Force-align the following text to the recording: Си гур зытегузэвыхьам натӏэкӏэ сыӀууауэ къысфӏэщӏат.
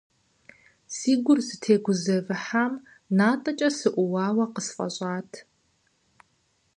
Си 0.95 1.13
гур 1.23 1.39
зытегузэвыхьам 1.47 2.73
натӏэкӏэ 3.17 3.69
сыӀууауэ 3.77 4.45
къысфӏэщӏат. 4.53 5.31